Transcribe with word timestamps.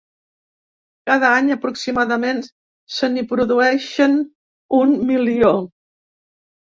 Cada 1.09 1.27
any, 1.41 1.49
aproximadament, 1.55 2.39
se 2.95 3.09
n’hi 3.11 3.23
produeixen 3.33 4.15
un 4.79 4.97
milió. 5.11 5.53